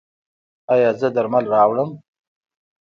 ایا 0.73 0.89
زه 0.99 1.07
درمل 1.15 1.45
راوړم؟ 1.53 1.89